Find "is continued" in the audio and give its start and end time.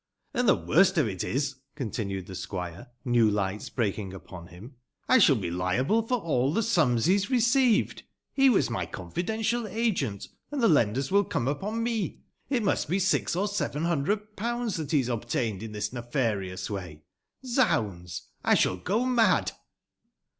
1.23-2.25